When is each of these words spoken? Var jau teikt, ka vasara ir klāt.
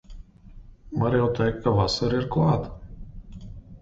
Var 1.01 1.17
jau 1.19 1.27
teikt, 1.39 1.61
ka 1.67 1.73
vasara 1.81 2.17
ir 2.23 2.29
klāt. 2.37 2.67